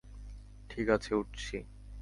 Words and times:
ঠিক 0.69 0.87
আছে, 0.89 1.11
উঠছি। 1.15 1.57